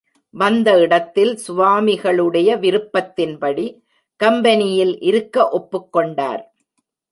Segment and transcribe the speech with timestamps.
[0.33, 3.67] வந்த இடத்தில் சுவாமிகளுடைய விருப்பத்தின்படி
[4.21, 6.43] கம்பெனியில் இருக்க ஒப்புக்கொண்டார்.